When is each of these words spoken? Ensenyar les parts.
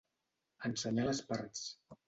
Ensenyar 0.69 1.07
les 1.11 1.23
parts. 1.31 1.65